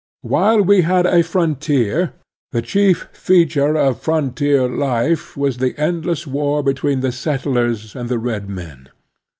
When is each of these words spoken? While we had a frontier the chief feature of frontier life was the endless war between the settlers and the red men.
While 0.23 0.63
we 0.63 0.81
had 0.81 1.05
a 1.05 1.21
frontier 1.21 2.13
the 2.51 2.63
chief 2.63 3.07
feature 3.13 3.77
of 3.77 4.01
frontier 4.01 4.67
life 4.67 5.37
was 5.37 5.57
the 5.57 5.77
endless 5.77 6.25
war 6.25 6.63
between 6.63 7.01
the 7.01 7.11
settlers 7.11 7.95
and 7.95 8.09
the 8.09 8.17
red 8.17 8.49
men. 8.49 8.89